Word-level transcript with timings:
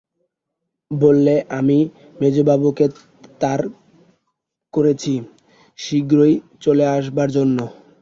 বললে, 0.91 1.35
আমি 1.59 1.77
মেজোবাবুকে 2.19 2.85
তার 3.41 3.61
করেছি, 4.73 5.13
শীঘ্র 5.79 6.17
চলে 6.61 6.85
আসবার 6.95 7.29
জন্যে। 7.31 7.65